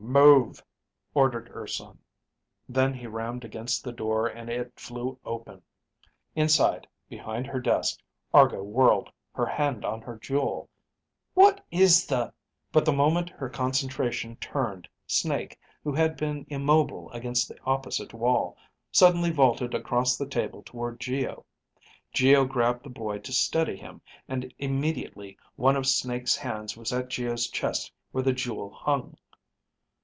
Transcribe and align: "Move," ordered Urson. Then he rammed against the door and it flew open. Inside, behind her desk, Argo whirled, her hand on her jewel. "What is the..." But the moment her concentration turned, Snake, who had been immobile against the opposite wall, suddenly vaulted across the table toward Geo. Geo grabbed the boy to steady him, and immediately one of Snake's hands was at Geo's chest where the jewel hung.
"Move," 0.03 0.61
ordered 1.13 1.49
Urson. 1.55 1.97
Then 2.67 2.93
he 2.93 3.07
rammed 3.07 3.45
against 3.45 3.81
the 3.81 3.93
door 3.93 4.27
and 4.27 4.49
it 4.49 4.77
flew 4.77 5.17
open. 5.23 5.61
Inside, 6.35 6.85
behind 7.07 7.47
her 7.47 7.61
desk, 7.61 7.99
Argo 8.33 8.61
whirled, 8.61 9.09
her 9.33 9.45
hand 9.45 9.85
on 9.85 10.01
her 10.01 10.17
jewel. 10.17 10.69
"What 11.33 11.63
is 11.71 12.05
the..." 12.05 12.33
But 12.73 12.83
the 12.83 12.91
moment 12.91 13.29
her 13.29 13.47
concentration 13.47 14.35
turned, 14.35 14.89
Snake, 15.07 15.57
who 15.81 15.93
had 15.93 16.17
been 16.17 16.45
immobile 16.49 17.09
against 17.11 17.47
the 17.47 17.61
opposite 17.61 18.13
wall, 18.13 18.57
suddenly 18.91 19.29
vaulted 19.31 19.73
across 19.73 20.17
the 20.17 20.27
table 20.27 20.61
toward 20.61 20.99
Geo. 20.99 21.45
Geo 22.11 22.43
grabbed 22.43 22.83
the 22.83 22.89
boy 22.89 23.19
to 23.19 23.31
steady 23.31 23.77
him, 23.77 24.01
and 24.27 24.53
immediately 24.59 25.37
one 25.55 25.77
of 25.77 25.87
Snake's 25.87 26.35
hands 26.35 26.75
was 26.75 26.91
at 26.91 27.07
Geo's 27.07 27.47
chest 27.47 27.93
where 28.11 28.23
the 28.23 28.33
jewel 28.33 28.71
hung. 28.71 29.15